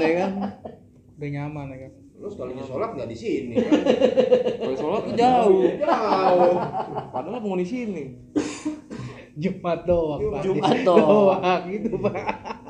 ya 0.00 0.12
kan? 0.24 0.30
Udah 1.18 1.28
nyaman 1.28 1.66
ya 1.74 1.78
kan? 1.88 1.92
Lu 2.20 2.28
sekalinya 2.28 2.64
sholat 2.68 2.90
nggak 2.92 3.08
di 3.08 3.16
sini 3.16 3.54
kan? 3.56 3.80
kalau 4.60 4.76
sholat 4.76 5.00
tuh 5.08 5.14
jauh. 5.16 5.64
Jauh. 5.80 6.56
padahal 7.08 7.40
penghuni 7.40 7.64
sini. 7.64 8.04
Jumat 9.40 9.88
doang 9.88 10.20
Pak. 10.20 10.42
Jumat 10.44 10.76
doang. 10.84 11.40
doang 11.40 11.62
gitu 11.72 11.96
pak. 11.96 12.14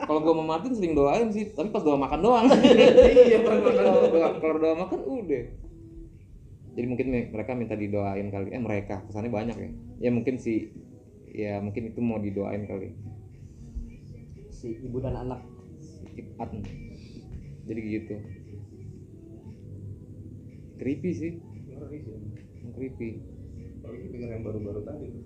Kalau 0.06 0.18
gua 0.22 0.32
sama 0.38 0.44
Martin 0.54 0.72
sering 0.74 0.94
doain 0.94 1.28
sih 1.34 1.50
tapi 1.50 1.68
pas 1.74 1.82
doa 1.82 1.98
makan 1.98 2.20
doang. 2.22 2.46
Iya, 3.10 3.42
pas 3.42 3.58
makan 3.58 3.74
kalau 3.74 4.06
doa, 4.06 4.28
kalau 4.38 4.56
doa 4.62 4.74
makan 4.78 4.98
udah. 5.02 5.44
Jadi 6.70 6.86
mungkin 6.86 7.06
me- 7.10 7.30
mereka 7.34 7.50
minta 7.58 7.74
didoain 7.74 8.30
kali. 8.30 8.54
Eh 8.54 8.62
mereka 8.62 9.02
kesannya 9.10 9.34
banyak 9.34 9.56
ya. 9.58 9.70
Ya 9.98 10.10
mungkin 10.14 10.38
si 10.38 10.70
ya 11.30 11.58
mungkin 11.58 11.90
itu 11.90 11.98
mau 11.98 12.22
didoain 12.22 12.70
kali. 12.70 12.94
Si 14.54 14.78
ibu 14.78 15.02
dan 15.02 15.18
anak 15.26 15.42
Ipat 16.16 16.50
jadi 17.70 17.80
gitu. 17.86 18.16
Creepy 20.80 21.10
sih. 21.12 21.32
Ngeri 21.70 21.98
sih. 22.02 22.16
Creepy. 22.74 23.08
Apalagi 23.84 24.06
denger 24.10 24.28
yang 24.32 24.42
baru-baru 24.42 24.80
tadi. 24.82 25.06
Tuh. 25.12 25.24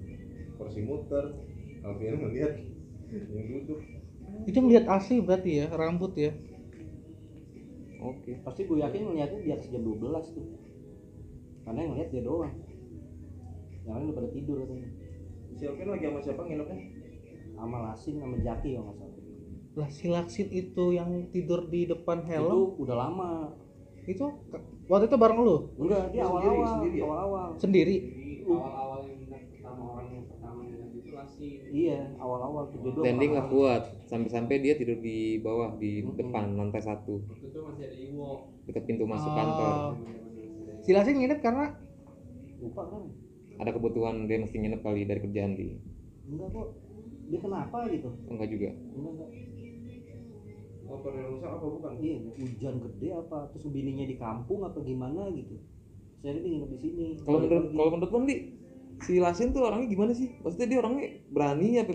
Kursi 0.61 0.81
muter, 0.85 1.35
Alfian 1.83 2.21
ngeliat 2.21 2.55
yang 3.11 3.47
duduk. 3.49 3.81
itu 4.51 4.59
ngeliat 4.59 4.91
asli 4.91 5.23
berarti 5.23 5.63
ya 5.63 5.67
rambut 5.73 6.13
ya. 6.19 6.35
Oke. 8.03 8.43
Pasti 8.43 8.67
gue 8.67 8.83
yakin 8.83 9.09
ngeliatnya 9.09 9.41
di 9.41 9.51
atas 9.55 9.71
jam 9.71 9.87
12 9.87 10.35
tuh. 10.35 10.47
Karena 11.65 11.81
yang 11.87 11.91
ngeliat 11.95 12.11
dia 12.11 12.23
doang. 12.27 12.55
Yang 13.87 13.95
lain 13.95 14.05
udah 14.11 14.17
pada 14.19 14.29
tidur 14.35 14.57
katanya. 14.67 14.89
Si 15.55 15.63
Alfian 15.65 15.89
lagi 15.95 16.05
sama 16.11 16.21
siapa 16.21 16.43
nginepnya? 16.45 16.79
sama 17.55 17.77
Lasin 17.87 18.19
sama 18.19 18.37
Jaki 18.43 18.75
kalau 18.75 18.85
nggak 18.91 18.97
salah 18.99 19.04
lah 19.75 19.89
si 19.91 20.07
Laksin 20.07 20.49
itu 20.55 20.95
yang 20.95 21.11
tidur 21.35 21.67
di 21.67 21.87
depan 21.91 22.23
itu 22.23 22.31
helm 22.31 22.59
udah 22.79 22.97
lama. 22.97 23.31
Itu? 24.07 24.27
Waktu 24.87 25.05
itu 25.11 25.17
bareng 25.17 25.39
lu? 25.43 25.57
Enggak 25.81 26.13
dia 26.13 26.23
sendiri, 26.23 26.47
awal-awal. 26.47 26.69
sendiri 26.71 26.97
ya? 26.97 27.05
awal-awal. 27.05 27.49
Sendiri? 27.59 27.97
Awal-awal 28.45 28.99
yang 29.09 29.19
pertama 29.51 29.83
orang 29.97 30.09
yang 30.13 30.27
pertama 30.29 30.61
yang 30.69 30.83
itu 30.95 31.11
masih 31.11 31.51
iya 31.73 32.01
awal-awal 32.21 32.63
landing 33.01 33.31
nggak 33.35 33.49
kuat. 33.51 33.83
Sampai-sampai 34.07 34.57
dia 34.63 34.75
tidur 34.79 34.99
di 35.01 35.41
bawah 35.41 35.75
di 35.81 36.05
Mm-mm. 36.05 36.19
depan 36.21 36.45
lantai 36.55 36.83
satu. 36.85 37.25
Itu 37.41 37.59
masih 37.65 37.85
ada 37.89 37.97
Iwo. 37.97 38.31
Dekat 38.69 38.83
pintu 38.87 39.05
masuk 39.09 39.33
Oh. 39.33 39.37
kantor 39.37 39.75
si 40.85 40.91
Laksin 40.93 41.17
nginep 41.19 41.41
karena? 41.41 41.67
Lupa 42.61 42.83
kan? 42.87 43.03
Ada 43.59 43.71
kebutuhan 43.73 44.27
dia 44.29 44.39
mesti 44.39 44.57
nginep 44.61 44.81
kali 44.85 45.03
dari 45.09 45.21
kerjaan 45.25 45.53
di 45.57 45.69
enggak 46.29 46.49
kok. 46.53 46.69
Dia 47.25 47.41
kenapa 47.41 47.77
gitu? 47.89 48.09
Enggak 48.29 48.49
juga. 48.53 48.71
Enggak 48.71 49.13
enggak 49.17 49.31
Korea 50.85 51.25
rusak 51.27 51.51
apa 51.51 51.65
bukan? 51.65 51.93
iya 51.99 52.17
hujan 52.21 52.75
gede 52.81 53.09
apa? 53.13 53.39
Terus 53.53 53.65
bininya 53.69 54.05
di 54.05 54.17
kampung 54.17 54.61
apa 54.63 54.79
gimana 54.81 55.29
gitu? 55.33 55.57
Saya 56.21 56.37
dia 56.37 56.45
nginep 56.45 56.71
di 56.73 56.79
sini. 56.79 57.07
Kalau 57.21 57.41
Balik 57.41 57.49
menurut 57.49 57.65
lagi. 57.65 57.77
kalau 57.77 57.91
menurut 57.93 58.11
lo 58.11 58.21
nih 58.25 58.39
si 59.01 59.13
Lasin 59.19 59.49
tuh 59.53 59.63
orangnya 59.65 59.89
gimana 59.89 60.13
sih? 60.13 60.29
Maksudnya 60.41 60.67
dia 60.69 60.79
orangnya 60.81 61.05
berani 61.29 61.69
apa? 61.81 61.95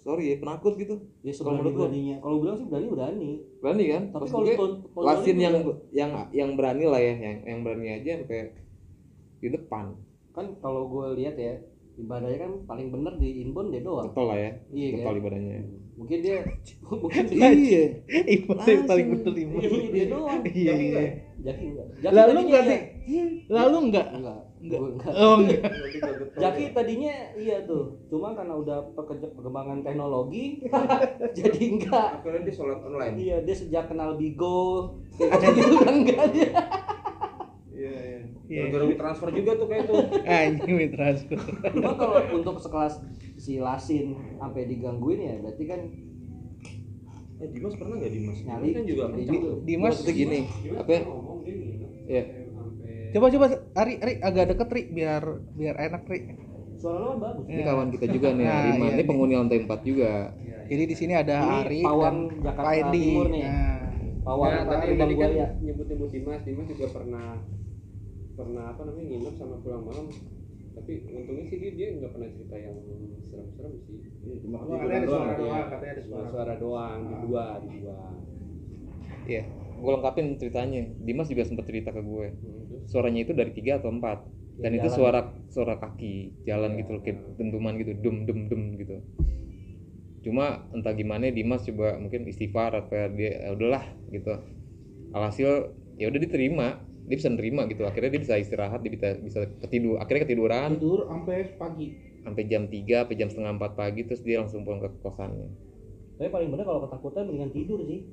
Sorry 0.00 0.32
ya 0.32 0.36
penakut 0.40 0.74
gitu. 0.74 0.94
Ya 1.20 1.32
kalau 1.34 1.60
menurut 1.60 1.74
beraninya. 1.76 2.16
Kalau 2.18 2.36
bilang 2.40 2.56
sih 2.56 2.66
berani 2.66 2.86
berani. 2.88 3.30
Berani 3.60 3.84
kan? 3.86 4.02
Tapi 4.10 4.26
kalau 4.26 4.44
Lasin 5.04 5.36
yang 5.36 5.54
juga- 5.60 5.80
yang 5.92 6.10
yang 6.32 6.50
berani 6.56 6.84
lah 6.88 7.00
ya 7.00 7.14
yang 7.14 7.36
yang 7.44 7.58
berani 7.62 7.86
aja 7.94 8.10
sampai 8.18 8.56
di 9.38 9.48
depan. 9.48 9.94
Kan 10.30 10.46
kalau 10.58 10.86
gue 10.88 11.06
lihat 11.18 11.36
ya 11.36 11.54
ibadahnya 12.00 12.38
kan 12.40 12.52
paling 12.64 12.88
bener 12.88 13.12
di 13.16 13.28
inbound 13.40 13.68
dia 13.68 13.80
doang. 13.80 14.08
Getol 14.08 14.26
lah 14.26 14.38
ya 14.38 14.50
iya 14.70 14.86
getol 14.92 15.06
kan? 15.08 15.20
ibadahnya. 15.20 15.56
Mungkin 15.94 16.18
dia 16.20 16.36
mungkin 17.02 17.24
dia 17.26 17.48
iya 17.50 17.82
ibu 18.26 18.50
Langsung. 18.52 18.84
paling 18.84 19.06
betul 19.12 19.34
ibu 19.34 19.54
iya 19.58 19.88
dia 19.90 20.06
doang. 20.06 20.40
Iya 20.42 20.72
iya. 20.74 20.98
ya? 20.98 21.10
Jaki 21.40 21.64
enggak 21.66 21.86
Jaki 21.98 22.12
lalu 22.12 22.38
enggak 22.42 22.62
iya. 22.62 22.70
nih 22.70 22.80
lalu 23.48 23.76
enggak 23.86 24.06
enggak 24.12 24.40
Enggak. 24.60 24.76
Enggak 24.76 25.12
oh 25.16 25.34
enggak 25.40 25.62
Jaki 26.42 26.62
ya? 26.62 26.70
tadinya 26.70 27.14
iya 27.34 27.56
tuh. 27.64 27.96
Cuma 28.06 28.32
karena 28.32 28.54
udah 28.54 28.92
pekerja- 28.92 29.32
perkembangan 29.32 29.80
teknologi 29.80 30.60
jadi 31.32 31.60
enggak 31.66 32.08
Akhirnya 32.20 32.40
dia 32.44 32.54
sholat 32.54 32.78
online. 32.80 33.14
iya 33.16 33.36
dia 33.40 33.56
sejak 33.56 33.88
kenal 33.88 34.20
Bigo. 34.20 35.00
Kayak 35.16 35.52
gitu 35.54 35.76
kan 35.78 35.94
enggak 35.96 36.24
dia. 36.30 36.44
Iya, 36.44 36.60
iya. 38.50 38.60
Iya. 38.60 38.62
Gara-gara 38.68 38.96
transfer 38.98 39.28
juga 39.30 39.50
tuh 39.54 39.66
kayak 39.66 39.84
tuh. 39.86 40.02
anjing 40.42 40.74
mitra 40.74 41.06
cuma 41.70 41.92
kalau 41.94 42.18
untuk 42.34 42.56
sekelas 42.58 42.94
si 43.36 43.56
Lasin 43.56 44.06
sampai 44.36 44.66
digangguin 44.66 45.20
ya 45.20 45.34
berarti 45.38 45.64
kan 45.64 45.80
Eh 47.40 47.48
Dimas 47.48 47.72
pernah 47.72 47.96
nggak 47.96 48.12
Dimas? 48.12 48.38
Nyali. 48.44 48.66
Dimas 48.68 48.76
kan 48.76 48.84
juga 48.84 49.04
tuh. 49.40 49.54
Dimas 49.64 49.94
Maksudnya 49.96 50.12
gini 50.12 50.40
apa 50.76 50.90
ya? 50.90 51.00
Iya. 52.04 52.22
sampai 53.08 53.10
coba 53.10 53.26
coba 53.28 53.46
Ari 53.74 53.94
Ari 53.96 54.14
agak 54.20 54.44
deket 54.50 54.68
Ri 54.68 54.82
biar 54.92 55.22
biar 55.50 55.74
enak 55.80 56.02
Ri 56.04 56.20
suara 56.76 56.96
lo 57.00 57.16
bagus 57.16 57.44
ini 57.46 57.60
kawan 57.60 57.88
kita 57.90 58.06
juga 58.08 58.28
nih 58.30 58.44
Nah, 58.44 58.60
Rima 58.62 58.76
iya 58.78 58.90
ini 58.90 58.96
nih. 58.96 59.06
penghuni 59.06 59.34
lantai 59.34 59.58
4 59.62 59.72
juga 59.82 60.12
jadi 60.64 60.82
di 60.84 60.94
sini 60.94 61.12
ada 61.12 61.36
Ini 61.38 61.56
Ari 61.60 61.80
Pawang 61.80 62.16
dan 62.28 62.40
Jakarta 62.44 62.88
Timur 62.90 63.26
nih. 63.28 63.42
nah 63.42 63.78
Pawang 64.20 64.50
Nah, 64.50 64.64
tadi 64.68 65.14
kan 65.16 65.30
nyebut-nyebut 65.58 66.08
Dimas, 66.08 66.40
Dimas 66.44 66.66
juga 66.68 66.86
pernah 66.92 67.28
pernah 68.40 68.64
apa 68.72 68.80
namanya 68.82 69.06
nginep 69.06 69.34
sama 69.36 69.56
pulang 69.60 69.82
malam. 69.84 70.06
Tapi 70.70 70.92
untungnya 71.04 71.44
sih 71.46 71.58
dia 71.58 71.70
dia 71.74 71.86
nggak 71.94 72.12
pernah 72.14 72.28
cerita 72.32 72.56
yang 72.56 72.76
serem-serem 73.20 73.72
sih. 73.84 73.98
Iya, 74.20 74.34
Cuma 74.40 74.56
Oh, 74.60 74.74
ada 74.74 74.96
doang. 74.98 75.06
suara 75.06 75.28
Iya. 75.28 75.36
doang, 75.36 75.66
katanya 75.68 75.92
ada 75.92 76.02
suara, 76.02 76.26
suara 76.30 76.54
doang 76.56 76.98
di 77.02 77.14
dua, 77.20 77.44
di 77.60 77.68
dua. 77.78 77.98
iya 79.22 79.42
gue 79.80 79.90
lengkapin 79.90 80.26
ceritanya 80.36 80.80
Dimas 80.98 81.28
juga 81.28 81.44
sempat 81.44 81.64
cerita 81.64 81.88
ke 81.88 82.00
gue 82.00 82.26
Hmm, 82.34 82.84
suaranya 82.84 83.20
itu 83.22 83.32
dari 83.32 83.52
tiga 83.52 83.78
atau 83.78 83.88
empat 83.88 84.24
dan 84.56 84.72
Ya, 84.72 84.80
itu 84.80 84.88
jalan. 84.88 84.96
suara 84.96 85.20
suara 85.48 85.74
kaki 85.76 86.14
jalan 86.44 86.76
gitu 86.76 86.90
loh 86.96 87.00
kayak 87.00 87.18
dentuman 87.36 87.76
gitu 87.76 87.92
dum 87.96 88.24
dum 88.24 88.48
dum 88.48 88.62
gitu 88.76 89.00
cuma 90.20 90.68
entah 90.72 90.92
gimana 90.92 91.32
Dimas 91.32 91.64
coba 91.64 91.96
mungkin 91.96 92.28
istighfar 92.28 92.76
apa 92.76 93.08
dia 93.08 93.40
ya 93.40 93.50
udahlah 93.56 93.84
gitu 94.12 94.36
alhasil 95.12 95.72
ya 95.96 96.12
udah 96.12 96.20
diterima 96.20 96.68
dia 97.10 97.18
bisa 97.18 97.26
nerima 97.28 97.66
gitu. 97.66 97.82
Akhirnya 97.82 98.14
dia 98.14 98.22
bisa 98.22 98.34
istirahat 98.36 98.80
dia 98.80 98.92
bisa 98.94 99.08
bisa 99.18 99.40
ketidur 99.58 99.98
akhirnya 99.98 100.22
ketiduran. 100.22 100.78
Tidur 100.78 101.04
sampai 101.04 101.36
pagi. 101.58 101.88
Sampai 102.20 102.42
jam 102.46 102.62
3 102.64 102.78
sampai 103.02 103.16
jam 103.16 103.28
setengah 103.28 103.52
4 103.58 103.74
pagi 103.74 104.00
terus 104.04 104.22
dia 104.22 104.38
langsung 104.38 104.62
pulang 104.62 104.78
ke 104.78 104.88
kosannya. 105.00 105.50
Tapi 106.14 106.28
paling 106.28 106.48
bener 106.48 106.62
kalau 106.62 106.84
ketakutan 106.84 107.26
mendingan 107.26 107.50
tidur 107.50 107.82
sih. 107.82 108.06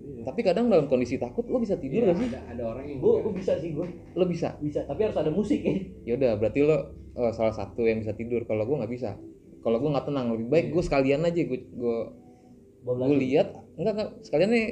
Tapi 0.00 0.40
kadang 0.40 0.66
dalam 0.66 0.88
kondisi 0.88 1.14
takut 1.14 1.44
lo 1.44 1.56
bisa 1.56 1.76
tidur 1.76 2.02
Iya, 2.02 2.10
gak 2.10 2.18
sih? 2.18 2.28
ada 2.28 2.40
ada 2.50 2.62
orang 2.66 2.84
yang 2.84 2.98
gue 2.98 3.12
gue 3.20 3.32
bisa 3.36 3.52
sih 3.56 3.70
gue 3.70 3.86
lo 4.10 4.24
bisa? 4.24 4.56
Bisa 4.58 4.82
tapi 4.82 5.04
harus 5.04 5.14
ada 5.14 5.30
musik 5.30 5.60
ya. 5.60 5.76
Ya 6.02 6.12
udah 6.16 6.32
berarti 6.34 6.60
lo 6.64 6.76
eh, 7.14 7.32
salah 7.32 7.52
satu 7.52 7.84
yang 7.84 8.00
bisa 8.00 8.12
tidur. 8.12 8.42
Kalau 8.42 8.64
gue 8.64 8.74
nggak 8.74 8.90
bisa. 8.90 9.14
Kalau 9.60 9.76
gue 9.76 9.86
nggak 9.86 10.06
tenang 10.08 10.32
lebih 10.32 10.48
baik 10.48 10.66
gue 10.72 10.82
sekalian 10.82 11.22
aja 11.22 11.36
gue 11.38 11.60
gue 11.62 11.96
Bablas. 12.80 13.06
gue 13.06 13.18
lihat. 13.20 13.48
Enggak 13.76 13.92
enggak 13.94 14.10
sekalian 14.24 14.50
nih 14.50 14.66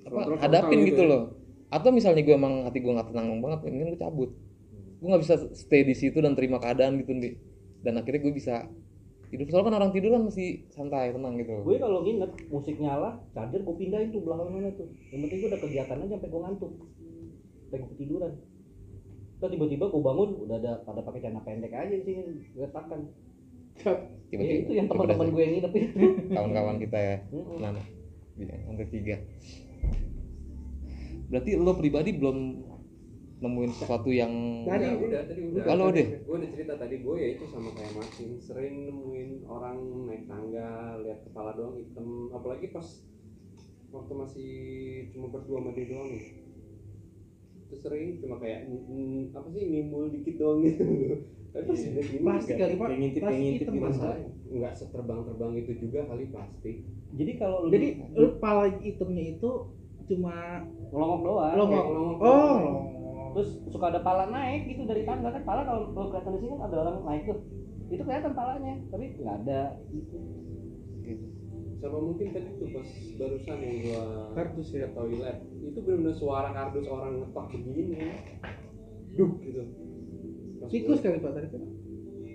apa 0.00 0.16
Kontrol- 0.16 0.40
hadapin 0.40 0.78
gitu 0.80 0.88
gitu 0.88 1.02
ya. 1.02 1.10
loh 1.10 1.22
atau 1.70 1.90
misalnya 1.94 2.26
gue 2.26 2.34
emang 2.34 2.66
hati 2.66 2.82
gue 2.82 2.90
nggak 2.90 3.14
tenang 3.14 3.38
banget 3.38 3.58
mending 3.62 3.94
gue 3.94 4.00
cabut. 4.02 4.30
Gue 5.00 5.08
nggak 5.08 5.22
bisa 5.22 5.34
stay 5.54 5.86
di 5.86 5.94
situ 5.94 6.18
dan 6.18 6.34
terima 6.34 6.58
keadaan 6.58 6.98
gitu 6.98 7.14
nih 7.14 7.38
dan 7.86 8.02
akhirnya 8.02 8.20
gue 8.26 8.34
bisa 8.34 8.66
tidur. 9.30 9.46
Soalnya 9.48 9.66
kan 9.70 9.76
orang 9.78 9.92
tidur 9.94 10.10
kan 10.12 10.22
masih 10.26 10.66
santai 10.74 11.14
tenang 11.14 11.38
gitu. 11.38 11.62
Gue 11.62 11.78
kalau 11.78 12.02
nginep 12.02 12.32
musik 12.50 12.76
nyala 12.82 13.22
charger 13.32 13.62
gue 13.62 13.76
pindahin 13.78 14.10
tuh 14.10 14.20
belakang 14.26 14.50
mana 14.50 14.70
tuh. 14.74 14.90
Yang 15.14 15.20
penting 15.26 15.38
gue 15.38 15.48
ada 15.54 15.58
kegiatan 15.62 15.96
aja 16.02 16.12
sampai 16.18 16.28
gue 16.28 16.40
ngantuk. 16.42 16.72
Sampai 17.64 17.76
gue 17.78 17.90
ketiduran. 17.94 18.32
Terus 19.40 19.50
tiba-tiba 19.56 19.84
gue 19.88 20.02
bangun 20.04 20.30
udah 20.44 20.56
ada 20.60 20.72
pada 20.84 21.00
pakai 21.00 21.20
celana 21.24 21.40
pendek 21.46 21.72
aja 21.72 21.94
di 21.96 22.04
sini 22.04 22.22
gue 22.52 22.66
letakkan 22.66 23.08
ya 23.80 23.96
tiba-tiba 24.28 24.60
itu 24.68 24.72
yang 24.76 24.86
teman-teman 24.90 25.32
gue 25.32 25.42
yang 25.42 25.54
nginep. 25.56 25.72
Kawan-kawan 26.36 26.76
kita 26.76 26.98
ya. 26.98 27.16
Mm-mm. 27.32 27.56
nah 27.62 27.72
lantai 28.40 28.88
tiga 28.88 29.16
berarti 31.30 31.50
lo 31.54 31.72
pribadi 31.72 32.10
belum 32.12 32.38
nemuin 33.40 33.72
sesuatu 33.72 34.10
yang 34.10 34.32
tadi 34.66 34.84
udah 34.92 35.22
tadi 35.24 35.40
udah 35.48 35.62
Tadi 35.64 35.96
deh. 35.96 36.06
gue 36.20 36.34
udah 36.36 36.50
cerita 36.50 36.74
tadi 36.76 36.96
gue 37.00 37.14
ya 37.16 37.28
itu 37.32 37.44
sama 37.46 37.70
kayak 37.72 37.92
Martin 37.94 38.30
sering 38.36 38.74
nemuin 38.84 39.30
orang 39.46 39.78
naik 40.04 40.24
tangga 40.26 40.70
lihat 41.00 41.24
kepala 41.24 41.56
doang 41.56 41.74
hitam 41.74 42.08
apalagi 42.30 42.68
pas 42.68 42.84
waktu 43.90 44.12
masih 44.12 44.50
cuma 45.10 45.32
berdua 45.32 45.58
sama 45.58 45.70
dia 45.72 45.88
doang 45.88 46.12
nih 46.12 46.24
itu 47.64 47.74
sering 47.76 48.18
cuma 48.18 48.36
kayak 48.36 48.68
mm, 48.68 49.30
apa 49.32 49.48
sih 49.48 49.62
nimbul 49.64 50.10
dikit 50.10 50.34
doang 50.36 50.60
gitu 50.60 50.84
tapi 51.54 51.64
pas 51.64 51.80
udah 51.80 52.04
gini 52.04 52.22
Plastik 52.22 52.54
nggak- 52.54 52.60
kali, 52.60 52.74
Pak. 52.76 52.88
ngintip 52.92 53.22
ngintip 53.24 53.40
hitam, 53.56 53.74
gitu 53.74 53.80
Mas. 53.80 53.98
nggak 54.50 54.72
seterbang 54.76 55.20
terbang 55.24 55.52
itu 55.56 55.72
juga 55.80 56.00
kali 56.04 56.24
plastik 56.28 56.76
jadi 57.10 57.32
kalau 57.34 57.58
jadi 57.66 57.88
lu 58.12 58.28
pala 58.36 58.68
hitamnya 58.76 59.24
itu 59.32 59.50
cuma 60.10 60.34
ngelongok 60.90 61.20
doang 61.22 61.54
Longok. 61.54 61.70
kayak 61.70 61.86
ngelongok 61.86 62.18
oh 62.18 62.26
doang. 62.26 62.64
terus 63.30 63.50
suka 63.70 63.86
ada 63.94 64.00
pala 64.02 64.24
naik 64.26 64.60
gitu 64.66 64.82
dari 64.84 65.02
tangga 65.06 65.30
kan 65.30 65.42
pala 65.46 65.62
kalau 65.62 65.80
kalau 65.94 66.06
kelihatan 66.10 66.34
di 66.34 66.40
sini 66.42 66.50
kan 66.50 66.62
ada 66.66 66.76
orang 66.82 66.96
naik 67.06 67.22
tuh 67.30 67.38
itu 67.90 68.02
kelihatan 68.02 68.32
palanya 68.34 68.74
tapi 68.90 69.04
nggak 69.14 69.36
ada 69.46 69.62
gitu. 69.90 70.16
sama 71.80 71.98
mungkin 72.02 72.26
tadi 72.34 72.50
tuh 72.60 72.68
pas 72.76 72.88
barusan 73.16 73.58
yang 73.64 73.76
gua 73.86 74.02
Kardus 74.36 74.68
ya? 74.74 74.86
toilet 74.92 75.38
itu 75.64 75.78
benar-benar 75.80 76.14
suara 76.18 76.48
kardus 76.52 76.86
orang 76.90 77.24
ngetok 77.24 77.46
begini 77.56 77.98
duk 79.14 79.32
gitu 79.42 79.62
Pas 80.60 80.68
Tikus 80.68 81.00
kali 81.00 81.18
pak 81.24 81.32
tadi 81.32 81.48
kan? 81.56 81.62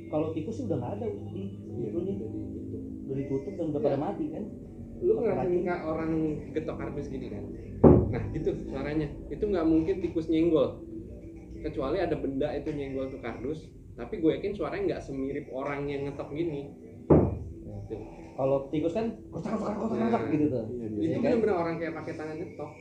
Kalau 0.09 0.27
tikus 0.33 0.57
sih 0.57 0.65
udah 0.65 0.77
nggak 0.81 0.93
ada 0.97 1.05
di 1.05 1.43
Iya, 1.77 1.89
jadi 1.93 2.09
itu. 2.17 2.25
Udah 3.05 3.15
ditutup 3.21 3.53
dan 3.53 3.65
udah 3.69 3.81
Iya. 3.81 3.85
pada 3.85 3.97
mati 4.01 4.25
kan. 4.33 4.43
Lu 5.03 5.19
ngerasain 5.19 5.51
nggak 5.63 5.79
orang 5.83 6.11
getok 6.55 6.75
kardus 6.79 7.07
gini 7.11 7.27
kan 7.31 7.43
nah 8.11 8.21
gitu 8.31 8.55
suaranya 8.69 9.07
itu 9.27 9.43
nggak 9.43 9.65
mungkin 9.67 9.95
tikus 9.99 10.31
nyenggol 10.31 10.79
kecuali 11.59 11.97
ada 11.99 12.15
benda 12.15 12.53
itu 12.53 12.69
nyenggol 12.71 13.09
tuh 13.09 13.19
kardus 13.19 13.67
tapi 13.95 14.19
gue 14.19 14.31
yakin 14.39 14.53
suaranya 14.55 14.83
nggak 14.95 15.03
semirip 15.03 15.47
orang 15.51 15.87
yang 15.87 16.07
ngetok 16.07 16.29
gini 16.31 16.71
Tuh. 17.85 18.01
Kalau 18.33 18.65
tikus 18.73 18.97
kan 18.97 19.13
kotak 19.29 19.61
kotak 19.61 19.77
kotak 19.77 19.97
kotak 20.09 20.21
gitu 20.33 20.45
tuh. 20.49 20.65
itu 20.81 20.99
Iya 21.05 21.21
kan? 21.21 21.37
bener-bener 21.37 21.53
orang 21.55 21.75
kayak 21.77 21.93
pakai 21.93 22.13
tangan 22.17 22.35
ngetok 22.41 22.71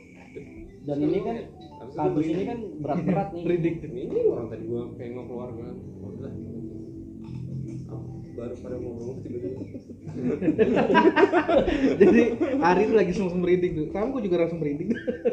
Dan 0.85 0.97
ini 0.97 1.19
kan 1.21 1.35
itu 1.37 1.93
kardus 1.93 2.25
gua 2.25 2.33
ini 2.33 2.43
kan 2.43 2.59
berat-berat 2.81 3.27
nih. 3.37 3.43
Reading. 3.53 3.75
ini 3.85 4.19
orang 4.25 4.47
tadi 4.49 4.63
gua 4.65 4.81
pengen 4.97 5.23
keluar 5.29 5.49
kan 5.53 5.75
baru 5.77 6.15
pada 8.57 8.75
ngomong 8.75 9.17
tiba-tiba 9.19 9.59
Jadi 11.99 12.21
hari 12.57 12.81
itu 12.83 12.93
lagi 12.93 13.11
langsung 13.13 13.41
merinding 13.41 13.71
tuh. 13.73 13.85
Kamu 13.89 14.07
kok 14.11 14.23
juga 14.23 14.37
langsung 14.39 14.59
merinding? 14.59 14.89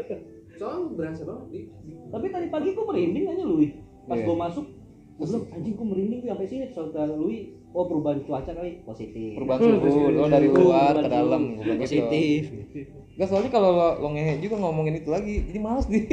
soalnya 0.59 0.95
berasa 0.95 1.23
banget 1.23 1.47
di, 1.49 1.61
Tapi 2.09 2.27
tadi 2.29 2.47
pagi 2.49 2.69
gua 2.73 2.85
merinding 2.89 3.25
aja 3.27 3.43
Lui. 3.43 3.69
Pas 4.05 4.15
Iya. 4.15 4.25
gua 4.25 4.37
masuk, 4.41 4.67
gua 5.13 5.27
bilang 5.27 5.45
anjing 5.51 5.75
gua 5.75 5.87
merinding 5.89 6.19
Lui 6.21 6.29
sampai 6.29 6.47
sini. 6.47 6.65
Soalnya 6.69 7.05
Lui, 7.09 7.39
oh 7.69 7.85
perubahan 7.85 8.19
cuaca 8.21 8.53
kali 8.53 8.71
positif. 8.83 9.31
perubahan 9.35 9.61
suhu 9.61 9.77
oh 10.13 10.29
dari 10.29 10.49
luar 10.49 10.93
ke 10.95 11.09
dalam 11.09 11.41
suhu, 11.43 11.53
gua 11.53 11.65
bilang 11.65 11.79
gitu. 11.79 11.85
positif. 11.85 12.41
Gak 13.13 13.29
soalnya 13.29 13.51
kalau 13.51 13.71
lo, 13.71 13.89
lo 13.99 14.09
ngehe 14.11 14.41
juga 14.41 14.57
ngomongin 14.57 14.97
itu 14.97 15.09
lagi, 15.09 15.45
jadi 15.45 15.59
males 15.59 15.85
jadi 15.93 16.07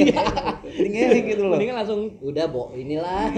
nggak- 0.00 0.26
jadi 0.64 0.88
ngehe 0.88 1.18
gitu 1.28 1.42
loh. 1.44 1.52
Mendingan 1.54 1.76
langsung 1.76 2.00
udah 2.18 2.44
bo 2.48 2.72
inilah. 2.72 3.28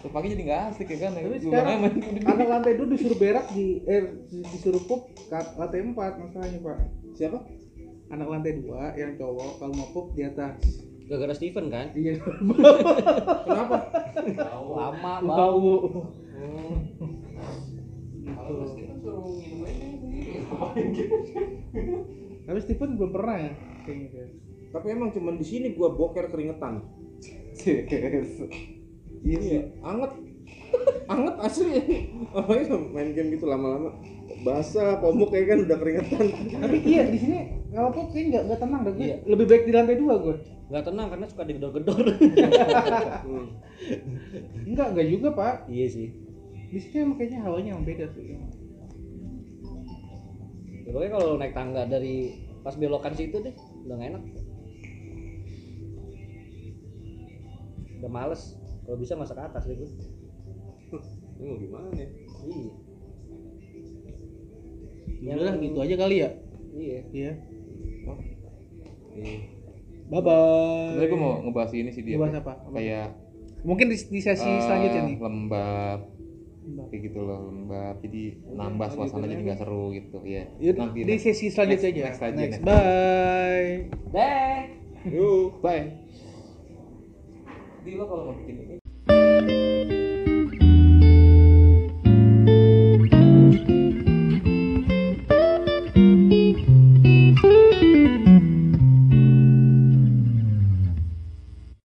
Tuh 0.00 0.08
pagi 0.08 0.32
jadi 0.32 0.42
nggak 0.48 0.62
asik 0.72 0.88
ya 0.96 0.98
kan. 1.04 1.10
Tapi 1.12 1.28
Gua 1.28 1.38
sekarang 1.44 1.78
anak 2.24 2.46
lantai 2.56 2.72
dua 2.80 2.86
disuruh 2.88 3.18
berak 3.20 3.46
di 3.52 3.84
eh 3.84 4.24
disuruh 4.32 4.80
pup 4.88 5.12
ke 5.12 5.38
lantai 5.60 5.84
empat 5.84 6.16
masalahnya 6.16 6.58
pak. 6.64 6.78
Siapa? 7.12 7.38
Anak 8.08 8.28
lantai 8.32 8.64
dua 8.64 8.96
yang 8.96 9.20
cowok 9.20 9.60
kalau 9.60 9.74
mau 9.76 9.88
pup 9.92 10.06
di 10.16 10.24
atas. 10.24 10.56
Gara-gara 11.04 11.36
Steven 11.36 11.68
kan? 11.68 11.92
Iya. 11.92 12.16
Kenapa? 13.46 13.76
Lama 14.72 15.12
bau. 15.20 15.28
Bau. 15.28 15.76
kalau 18.40 18.66
kan 18.72 18.96
suruh 18.98 19.30
minum 19.36 19.62
aja 19.62 19.86
sendiri 20.00 20.32
Tapi 22.48 22.58
Stephen 22.66 22.96
belum 22.96 23.12
pernah 23.12 23.36
ya 23.36 23.52
kayaknya. 23.84 24.32
Tapi 24.72 24.86
emang 24.90 25.12
cuman 25.12 25.36
di 25.36 25.44
sini 25.44 25.76
gua 25.76 25.92
boker 25.92 26.32
keringetan. 26.32 26.80
Yes. 29.20 29.42
Iya, 29.44 29.62
anget. 29.84 30.10
anget 31.12 31.36
asli. 31.42 31.72
Apalagi 32.32 32.66
main 32.94 33.10
game 33.12 33.28
gitu 33.36 33.46
lama-lama 33.46 33.92
basah, 34.40 34.96
komuk 35.02 35.34
kayak 35.34 35.46
kan 35.52 35.58
udah 35.68 35.76
keringetan. 35.76 36.26
Tapi 36.64 36.76
iya 36.86 37.02
di 37.10 37.18
sini 37.20 37.38
kalau 37.74 37.90
pup 37.92 38.08
kayaknya 38.14 38.28
nggak 38.30 38.42
nggak 38.48 38.60
tenang 38.62 38.80
dah. 38.86 38.92
Gue 38.94 39.04
Iya. 39.04 39.16
Lebih 39.28 39.46
baik 39.46 39.62
di 39.68 39.72
lantai 39.74 39.96
dua 40.00 40.14
gue. 40.22 40.36
Nggak 40.70 40.84
tenang 40.86 41.06
karena 41.10 41.26
suka 41.28 41.42
digedor-gedor. 41.44 42.04
Hmm. 43.20 43.46
Enggak 44.64 44.86
enggak 44.94 45.06
juga 45.10 45.28
pak. 45.34 45.54
iya 45.68 45.86
sih. 45.90 46.08
Di 46.70 46.78
sini 46.78 46.96
emang 47.02 47.16
kayaknya 47.18 47.40
hawanya 47.44 47.70
yang 47.76 47.82
beda 47.84 48.06
tuh. 48.14 48.22
Ya, 50.86 50.90
pokoknya 50.94 51.12
kalau 51.18 51.28
naik 51.38 51.54
tangga 51.54 51.82
dari 51.86 52.34
pas 52.62 52.74
belokan 52.78 53.14
situ 53.14 53.36
deh, 53.42 53.54
udah 53.86 53.94
nggak 53.98 54.10
enak. 54.14 54.22
Udah 58.00 58.10
males. 58.10 58.54
Kalau 58.90 58.98
bisa 58.98 59.14
masa 59.14 59.32
ke 59.32 59.42
atas 59.44 59.62
deh 59.64 59.76
gue. 59.76 59.86
ini 61.38 61.46
mau 61.46 61.56
gimana 61.56 61.86
ya 61.94 62.08
Iya. 62.42 62.70
Ya 65.22 65.32
udah 65.36 65.54
gitu 65.54 65.78
aja 65.78 65.94
kali 65.94 66.16
ya. 66.18 66.30
Iya. 66.72 66.98
Iya. 67.08 67.32
Iya. 69.12 69.34
Bye 70.08 70.20
bye. 70.20 70.34
Sebenarnya 70.90 71.06
gue 71.06 71.20
mau 71.20 71.34
ngebahas 71.40 71.70
ini 71.72 71.90
sih 71.90 72.02
dia. 72.02 72.18
Ngebahas 72.18 72.42
apa? 72.42 72.52
Apa? 72.58 72.74
Kayak 72.74 73.08
Mungkin 73.60 73.86
di, 73.86 73.98
di 74.00 74.18
sesi 74.18 74.48
eh, 74.48 74.58
selanjutnya 74.58 75.02
nih. 75.04 75.16
lembab 75.20 76.00
kayak 76.70 77.02
gitu 77.02 77.20
loh 77.20 77.46
lembab 77.46 77.98
jadi 78.00 78.22
nambah 78.48 78.88
suasana 78.88 79.26
jadi 79.26 79.42
nggak 79.42 79.58
seru 79.58 79.90
gitu 79.90 80.18
ya 80.22 80.48
Yuk, 80.56 80.74
nanti 80.76 81.02
di 81.02 81.16
sesi 81.16 81.46
selanjutnya 81.46 81.90
Next- 81.92 81.92
aja. 81.92 82.02
next 82.08 82.22
aja, 82.22 82.32
Next. 82.32 82.52
next. 82.52 82.64
Bye. 82.64 83.70
Deh. 84.10 84.58
yuk 85.10 85.60
bye 85.60 85.84
di 87.80 87.90
lo 87.94 88.04
kalau 88.06 88.22
mau 88.26 88.34
bikin 88.34 88.56
ini 88.60 88.79